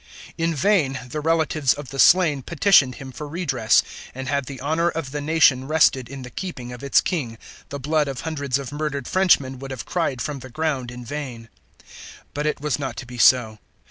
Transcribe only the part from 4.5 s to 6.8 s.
honor of the nation rested in the keeping